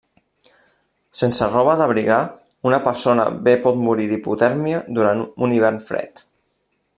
Sense 1.19 1.49
roba 1.51 1.75
d'abrigar, 1.81 2.17
una 2.69 2.79
persona 2.87 3.27
bé 3.49 3.53
pot 3.67 3.77
morir 3.89 4.09
d'hipotèrmia 4.13 4.81
durant 4.99 5.23
un 5.49 5.55
hivern 5.59 5.79
fred. 5.93 6.25